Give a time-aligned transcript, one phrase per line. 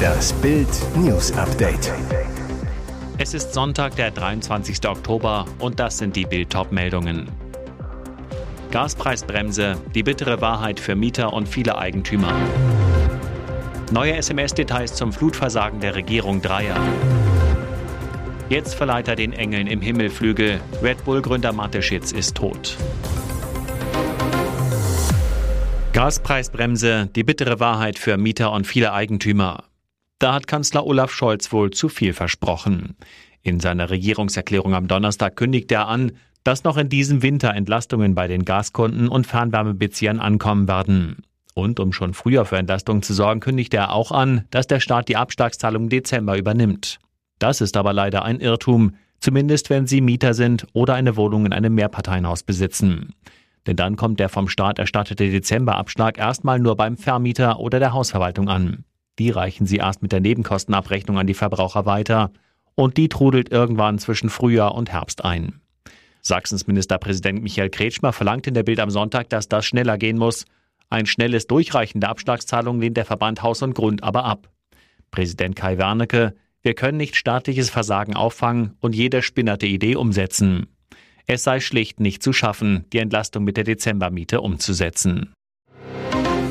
[0.00, 1.92] Das Bild News Update.
[3.18, 4.88] Es ist Sonntag, der 23.
[4.88, 7.28] Oktober und das sind die Bild meldungen
[8.70, 12.32] Gaspreisbremse, die bittere Wahrheit für Mieter und viele Eigentümer.
[13.92, 16.76] Neue SMS-Details zum Flutversagen der Regierung Dreier.
[18.48, 20.60] Jetzt verleiht er den Engeln im Himmelflügel.
[20.82, 22.76] Red Bull-Gründer Mateschitz ist tot.
[25.92, 29.64] Gaspreisbremse, die bittere Wahrheit für Mieter und viele Eigentümer.
[30.20, 32.96] Da hat Kanzler Olaf Scholz wohl zu viel versprochen.
[33.42, 36.12] In seiner Regierungserklärung am Donnerstag kündigt er an,
[36.44, 41.24] dass noch in diesem Winter Entlastungen bei den Gaskunden und Fernwärmebeziehern ankommen werden.
[41.54, 45.08] Und um schon früher für Entlastungen zu sorgen, kündigt er auch an, dass der Staat
[45.08, 47.00] die Abschlagszahlung im Dezember übernimmt.
[47.40, 51.52] Das ist aber leider ein Irrtum, zumindest wenn Sie Mieter sind oder eine Wohnung in
[51.52, 53.12] einem Mehrparteienhaus besitzen.
[53.66, 58.48] Denn dann kommt der vom Staat erstattete Dezemberabschlag erstmal nur beim Vermieter oder der Hausverwaltung
[58.48, 58.84] an.
[59.18, 62.30] Die reichen Sie erst mit der Nebenkostenabrechnung an die Verbraucher weiter.
[62.74, 65.60] Und die trudelt irgendwann zwischen Frühjahr und Herbst ein.
[66.22, 70.46] Sachsens Ministerpräsident Michael Kretschmer verlangt in der Bild am Sonntag, dass das schneller gehen muss.
[70.88, 74.50] Ein schnelles Durchreichen der Abschlagszahlungen lehnt der Verband Haus und Grund aber ab.
[75.10, 80.66] Präsident Kai Wernicke, wir können nicht staatliches Versagen auffangen und jede spinnerte Idee umsetzen.
[81.26, 85.32] Es sei schlicht nicht zu schaffen, die Entlastung mit der Dezembermiete umzusetzen.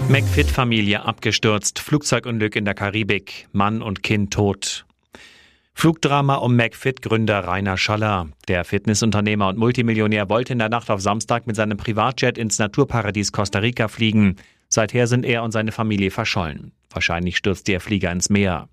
[0.10, 4.86] McFit-Familie abgestürzt, Flugzeugunglück in der Karibik, Mann und Kind tot.
[5.76, 8.28] Flugdrama um McFit-Gründer Rainer Schaller.
[8.48, 13.32] Der Fitnessunternehmer und Multimillionär wollte in der Nacht auf Samstag mit seinem Privatjet ins Naturparadies
[13.32, 14.36] Costa Rica fliegen.
[14.68, 16.74] Seither sind er und seine Familie verschollen.
[16.90, 18.68] Wahrscheinlich stürzt der Flieger ins Meer.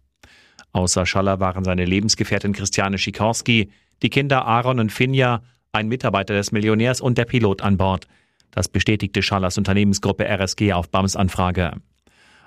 [0.72, 3.70] Außer Schaller waren seine Lebensgefährtin Christiane Schikorski,
[4.02, 5.42] die Kinder Aaron und Finja
[5.76, 8.08] ein Mitarbeiter des Millionärs und der Pilot an Bord.
[8.50, 11.72] Das bestätigte Schallers Unternehmensgruppe RSG auf BAMs Anfrage.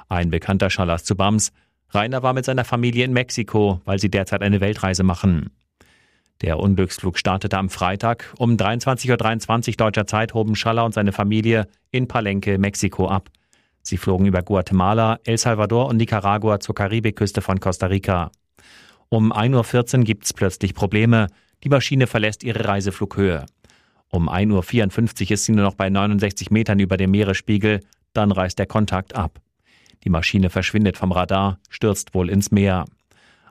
[0.10, 1.52] Ein bekannter Schallers zu BAMs.
[1.92, 5.52] Rainer war mit seiner Familie in Mexiko, weil sie derzeit eine Weltreise machen.
[6.42, 8.34] Der Unglücksflug startete am Freitag.
[8.38, 13.30] Um 23.23 .23 Uhr deutscher Zeit hoben Schaller und seine Familie in Palenque, Mexiko ab.
[13.84, 18.32] Sie flogen über Guatemala, El Salvador und Nicaragua zur Karibikküste von Costa Rica.
[19.10, 21.28] Um 1.14 Uhr gibt es plötzlich Probleme.
[21.64, 23.46] Die Maschine verlässt ihre Reiseflughöhe.
[24.10, 27.82] Um 1.54 Uhr ist sie nur noch bei 69 Metern über dem Meeresspiegel,
[28.14, 29.40] dann reißt der Kontakt ab.
[30.04, 32.86] Die Maschine verschwindet vom Radar, stürzt wohl ins Meer.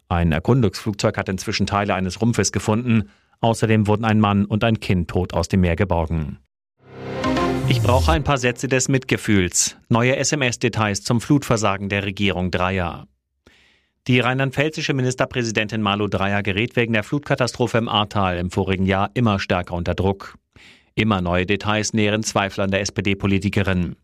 [0.08, 3.10] Ein Erkundungsflugzeug hat inzwischen Teile eines Rumpfes gefunden.
[3.40, 6.38] Außerdem wurden ein Mann und ein Kind tot aus dem Meer geborgen.
[7.68, 9.76] Ich brauche ein paar Sätze des Mitgefühls.
[9.90, 13.06] Neue SMS-Details zum Flutversagen der Regierung Dreier.
[14.08, 19.38] Die rheinland-pfälzische Ministerpräsidentin Malu Dreyer gerät wegen der Flutkatastrophe im Ahrtal im vorigen Jahr immer
[19.38, 20.38] stärker unter Druck.
[20.94, 23.96] Immer neue Details nähren Zweifel an der SPD-Politikerin.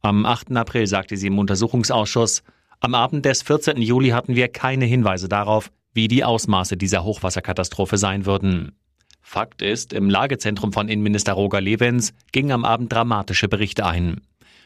[0.00, 0.56] Am 8.
[0.56, 2.44] April sagte sie im Untersuchungsausschuss,
[2.78, 3.82] am Abend des 14.
[3.82, 8.76] Juli hatten wir keine Hinweise darauf, wie die Ausmaße dieser Hochwasserkatastrophe sein würden.
[9.22, 14.20] Fakt ist, im Lagezentrum von Innenminister Roger Levens gingen am Abend dramatische Berichte ein.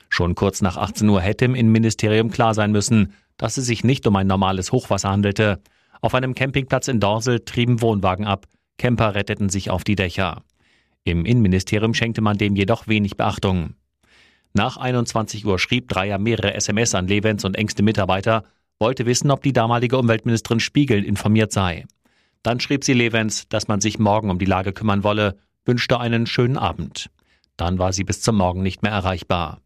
[0.09, 4.07] Schon kurz nach 18 Uhr hätte im Innenministerium klar sein müssen, dass es sich nicht
[4.07, 5.61] um ein normales Hochwasser handelte.
[6.01, 8.47] Auf einem Campingplatz in Dorsel trieben Wohnwagen ab.
[8.79, 10.43] Camper retteten sich auf die Dächer.
[11.05, 13.75] Im Innenministerium schenkte man dem jedoch wenig Beachtung.
[14.55, 18.45] Nach 21 Uhr schrieb Dreier mehrere SMS an Levens und engste Mitarbeiter,
[18.79, 21.85] wollte wissen, ob die damalige Umweltministerin Spiegel informiert sei.
[22.43, 26.27] Dann schrieb sie Levens, dass man sich morgen um die Lage kümmern wolle, wünschte einen
[26.27, 27.11] schönen Abend.
[27.57, 29.61] Dann war sie bis zum Morgen nicht mehr erreichbar.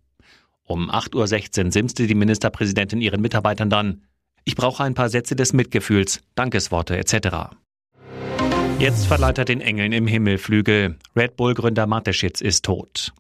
[0.70, 4.02] Um 8.16 Uhr simste die Ministerpräsidentin ihren Mitarbeitern dann,
[4.44, 7.56] ich brauche ein paar Sätze des Mitgefühls, Dankesworte etc.
[8.78, 10.94] Jetzt verleiht er den Engeln im Himmel Flügel.
[11.16, 13.12] Red Bull-Gründer Mateschitz ist tot.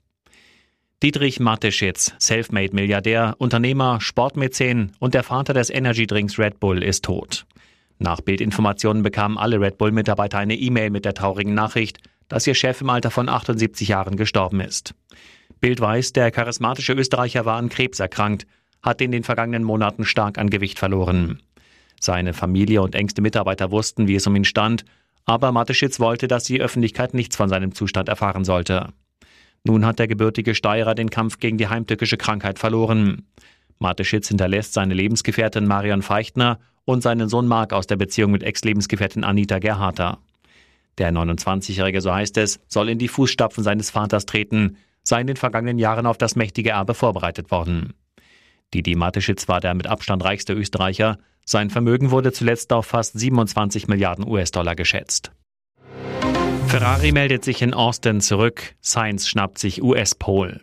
[1.02, 7.46] Dietrich Mateschitz, Selfmade-Milliardär, Unternehmer, Sportmäzen und der Vater des Energydrinks Red Bull ist tot.
[7.98, 12.80] Nach Bildinformationen bekamen alle Red Bull-Mitarbeiter eine E-Mail mit der traurigen Nachricht, dass ihr Chef
[12.80, 14.94] im Alter von 78 Jahren gestorben ist.
[15.60, 18.46] Bild weiß, der charismatische Österreicher war an Krebs erkrankt,
[18.82, 21.42] hat in den vergangenen Monaten stark an Gewicht verloren.
[22.00, 24.84] Seine Familie und engste Mitarbeiter wussten, wie es um ihn stand,
[25.26, 28.88] aber Mateschitz wollte, dass die Öffentlichkeit nichts von seinem Zustand erfahren sollte.
[29.64, 33.26] Nun hat der gebürtige Steirer den Kampf gegen die heimtückische Krankheit verloren.
[33.78, 39.24] Mateschitz hinterlässt seine Lebensgefährtin Marion Feichtner und seinen Sohn Mark aus der Beziehung mit Ex-Lebensgefährtin
[39.24, 40.18] Anita Gerharter.
[40.96, 45.36] Der 29-Jährige, so heißt es, soll in die Fußstapfen seines Vaters treten, sei in den
[45.36, 47.94] vergangenen Jahren auf das mächtige Erbe vorbereitet worden.
[48.72, 51.18] Didi Mateschitz war der mit Abstand reichste Österreicher.
[51.44, 55.32] Sein Vermögen wurde zuletzt auf fast 27 Milliarden US-Dollar geschätzt.
[56.68, 58.76] Ferrari meldet sich in Austin zurück.
[58.80, 60.60] Sainz schnappt sich US-Pol.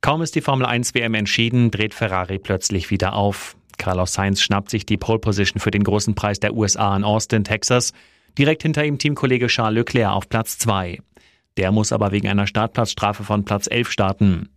[0.00, 3.54] Kaum ist die Formel 1 WM entschieden, dreht Ferrari plötzlich wieder auf.
[3.76, 7.44] Carlos Sainz schnappt sich die Pole Position für den großen Preis der USA in Austin,
[7.44, 7.92] Texas.
[8.38, 11.00] Direkt hinter ihm Teamkollege Charles Leclerc auf Platz 2.
[11.60, 14.48] Der muss aber wegen einer Startplatzstrafe von Platz 11 starten.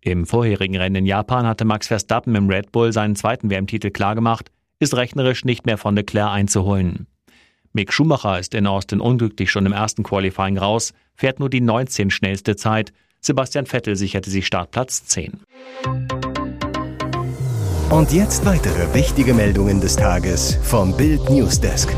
[0.00, 4.52] Im vorherigen Rennen in Japan hatte Max Verstappen im Red Bull seinen zweiten WM-Titel klargemacht,
[4.78, 7.08] ist rechnerisch nicht mehr von Leclerc einzuholen.
[7.72, 12.10] Mick Schumacher ist in Austin unglücklich schon im ersten Qualifying raus, fährt nur die 19
[12.10, 15.40] schnellste Zeit, Sebastian Vettel sicherte sich Startplatz 10.
[17.90, 21.92] Und jetzt weitere wichtige Meldungen des Tages vom Bild Newsdesk.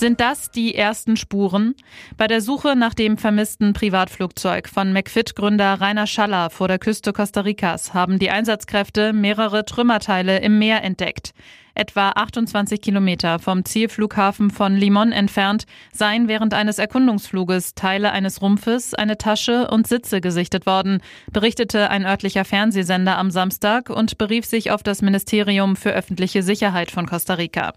[0.00, 1.74] Sind das die ersten Spuren?
[2.16, 7.42] Bei der Suche nach dem vermissten Privatflugzeug von McFit-Gründer Rainer Schaller vor der Küste Costa
[7.42, 11.34] Ricas haben die Einsatzkräfte mehrere Trümmerteile im Meer entdeckt
[11.74, 18.94] etwa 28 Kilometer vom Zielflughafen von Limon entfernt, seien während eines Erkundungsfluges Teile eines Rumpfes,
[18.94, 21.00] eine Tasche und Sitze gesichtet worden,
[21.32, 26.90] berichtete ein örtlicher Fernsehsender am Samstag und berief sich auf das Ministerium für öffentliche Sicherheit
[26.90, 27.72] von Costa Rica.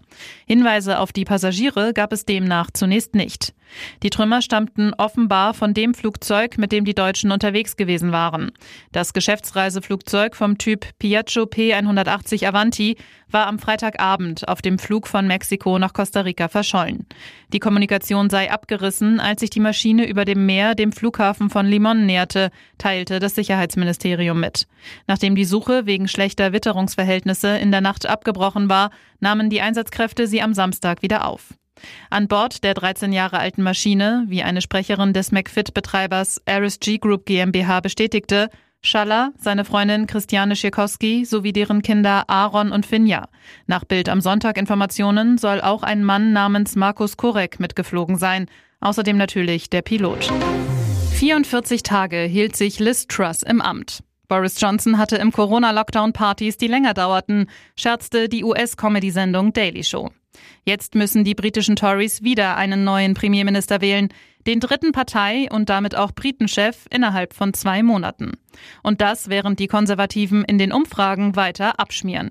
[0.46, 3.54] Hinweise auf die Passagiere gab es demnach zunächst nicht.
[4.02, 8.52] Die Trümmer stammten offenbar von dem Flugzeug, mit dem die Deutschen unterwegs gewesen waren.
[8.92, 12.96] Das Geschäftsreiseflugzeug vom Typ Piaggio P180 Avanti
[13.30, 17.06] war am Freitagabend auf dem Flug von Mexiko nach Costa Rica verschollen.
[17.52, 22.06] Die Kommunikation sei abgerissen, als sich die Maschine über dem Meer dem Flughafen von Limon
[22.06, 24.66] näherte, teilte das Sicherheitsministerium mit.
[25.06, 28.90] Nachdem die Suche wegen schlechter Witterungsverhältnisse in der Nacht abgebrochen war,
[29.20, 31.54] nahmen die Einsatzkräfte sie am Samstag wieder auf.
[32.10, 37.80] An Bord der 13 Jahre alten Maschine, wie eine Sprecherin des McFit-Betreibers RSG Group GmbH
[37.80, 38.50] bestätigte,
[38.86, 43.28] Schaller, seine Freundin Christiane Schirkowski sowie deren Kinder Aaron und Finja.
[43.66, 48.46] Nach Bild am Sonntag Informationen soll auch ein Mann namens Markus Korek mitgeflogen sein.
[48.80, 50.30] Außerdem natürlich der Pilot.
[51.14, 54.02] 44 Tage hielt sich Liz Truss im Amt.
[54.28, 60.10] Boris Johnson hatte im Corona-Lockdown Partys, die länger dauerten, scherzte die US-Comedy-Sendung Daily Show.
[60.64, 64.08] Jetzt müssen die britischen Tories wieder einen neuen Premierminister wählen,
[64.46, 68.32] den dritten Partei und damit auch Britenchef innerhalb von zwei Monaten.
[68.82, 72.30] Und das während die Konservativen in den Umfragen weiter abschmieren.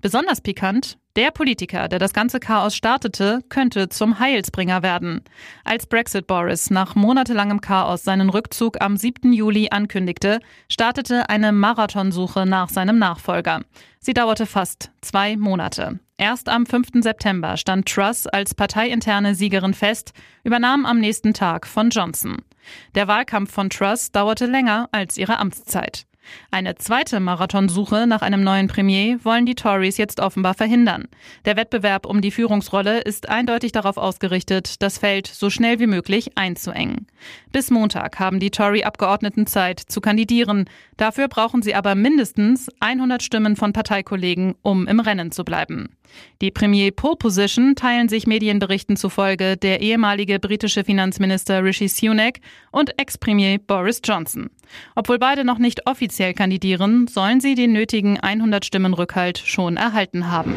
[0.00, 5.22] Besonders pikant, der Politiker, der das ganze Chaos startete, könnte zum Heilsbringer werden.
[5.64, 9.32] Als Brexit Boris nach monatelangem Chaos seinen Rückzug am 7.
[9.32, 13.62] Juli ankündigte, startete eine Marathonsuche nach seinem Nachfolger.
[13.98, 15.98] Sie dauerte fast zwei Monate.
[16.16, 17.02] Erst am 5.
[17.02, 20.12] September stand Truss als parteiinterne Siegerin fest,
[20.44, 22.36] übernahm am nächsten Tag von Johnson.
[22.94, 26.06] Der Wahlkampf von Truss dauerte länger als ihre Amtszeit.
[26.50, 31.08] Eine zweite Marathonsuche nach einem neuen Premier wollen die Tories jetzt offenbar verhindern.
[31.44, 36.36] Der Wettbewerb um die Führungsrolle ist eindeutig darauf ausgerichtet, das Feld so schnell wie möglich
[36.36, 37.06] einzuengen.
[37.52, 40.68] Bis Montag haben die Tory-Abgeordneten Zeit zu kandidieren.
[40.96, 45.96] Dafür brauchen sie aber mindestens 100 Stimmen von Parteikollegen, um im Rennen zu bleiben.
[46.42, 52.40] Die Premier Pole Position teilen sich Medienberichten zufolge der ehemalige britische Finanzminister Rishi Sunak
[52.72, 54.50] und Ex-Premier Boris Johnson.
[54.94, 60.30] Obwohl beide noch nicht offiziell kandidieren, sollen sie den nötigen 100 Stimmen Rückhalt schon erhalten
[60.30, 60.54] haben.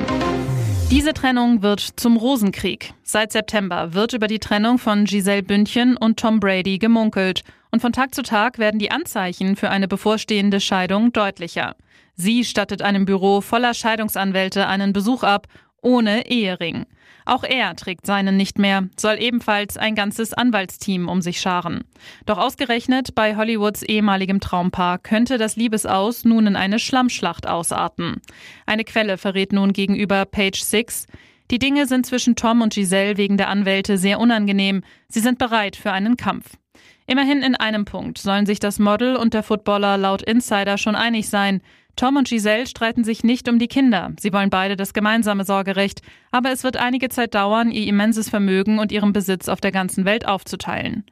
[0.91, 2.93] Diese Trennung wird zum Rosenkrieg.
[3.01, 7.43] Seit September wird über die Trennung von Giselle Bündchen und Tom Brady gemunkelt.
[7.71, 11.75] Und von Tag zu Tag werden die Anzeichen für eine bevorstehende Scheidung deutlicher.
[12.15, 15.47] Sie stattet einem Büro voller Scheidungsanwälte einen Besuch ab,
[15.83, 16.85] ohne Ehering.
[17.25, 21.85] Auch er trägt seinen nicht mehr, soll ebenfalls ein ganzes Anwaltsteam um sich scharen.
[22.25, 28.21] Doch ausgerechnet bei Hollywoods ehemaligem Traumpaar könnte das Liebesaus nun in eine Schlammschlacht ausarten.
[28.65, 31.05] Eine Quelle verrät nun gegenüber Page Six,
[31.51, 34.81] die Dinge sind zwischen Tom und Giselle wegen der Anwälte sehr unangenehm.
[35.07, 36.57] Sie sind bereit für einen Kampf.
[37.05, 41.29] Immerhin in einem Punkt sollen sich das Model und der Footballer laut Insider schon einig
[41.29, 41.61] sein.
[41.95, 44.11] Tom und Giselle streiten sich nicht um die Kinder.
[44.19, 46.01] Sie wollen beide das gemeinsame Sorgerecht.
[46.31, 50.03] Aber es wird einige Zeit dauern, ihr immenses Vermögen und ihren Besitz auf der ganzen
[50.03, 51.03] Welt aufzuteilen.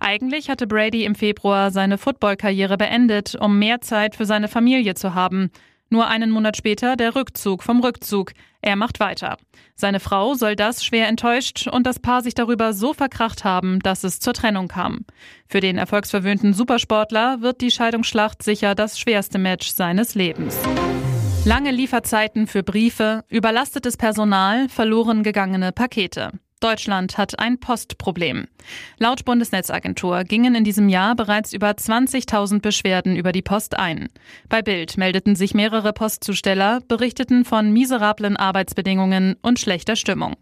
[0.00, 5.14] Eigentlich hatte Brady im Februar seine Footballkarriere beendet, um mehr Zeit für seine Familie zu
[5.14, 5.50] haben.
[5.92, 8.32] Nur einen Monat später der Rückzug vom Rückzug.
[8.62, 9.36] Er macht weiter.
[9.74, 14.02] Seine Frau soll das schwer enttäuscht und das Paar sich darüber so verkracht haben, dass
[14.02, 15.04] es zur Trennung kam.
[15.46, 20.58] Für den erfolgsverwöhnten Supersportler wird die Scheidungsschlacht sicher das schwerste Match seines Lebens.
[21.44, 26.30] Lange Lieferzeiten für Briefe, überlastetes Personal, verloren gegangene Pakete.
[26.62, 28.46] Deutschland hat ein Postproblem.
[28.98, 34.08] Laut Bundesnetzagentur gingen in diesem Jahr bereits über 20.000 Beschwerden über die Post ein.
[34.48, 40.36] Bei Bild meldeten sich mehrere Postzusteller, berichteten von miserablen Arbeitsbedingungen und schlechter Stimmung.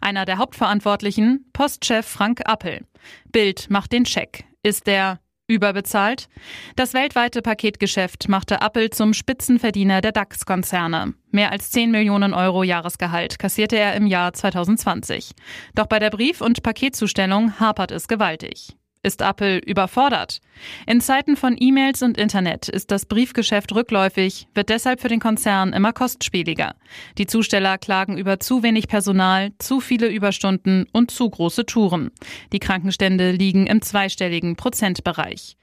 [0.00, 2.86] Einer der Hauptverantwortlichen, Postchef Frank Appel.
[3.32, 4.44] Bild macht den Check.
[4.62, 6.28] Ist der Überbezahlt?
[6.74, 11.12] Das weltweite Paketgeschäft machte Apple zum Spitzenverdiener der DAX-Konzerne.
[11.32, 15.32] Mehr als 10 Millionen Euro Jahresgehalt kassierte er im Jahr 2020.
[15.74, 18.74] Doch bei der Brief- und Paketzustellung hapert es gewaltig.
[19.04, 20.40] Ist Apple überfordert?
[20.86, 25.74] In Zeiten von E-Mails und Internet ist das Briefgeschäft rückläufig, wird deshalb für den Konzern
[25.74, 26.74] immer kostspieliger.
[27.18, 32.12] Die Zusteller klagen über zu wenig Personal, zu viele Überstunden und zu große Touren.
[32.54, 35.58] Die Krankenstände liegen im zweistelligen Prozentbereich.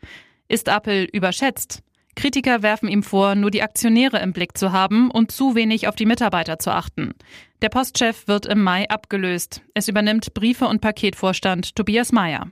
[0.48, 1.82] Ist Apple überschätzt?
[2.16, 5.96] Kritiker werfen ihm vor, nur die Aktionäre im Blick zu haben und zu wenig auf
[5.96, 7.16] die Mitarbeiter zu achten.
[7.64, 9.64] Der Postchef wird im Mai abgelöst.
[9.74, 12.52] Es übernimmt Briefe- und Paketvorstand Tobias Mayer.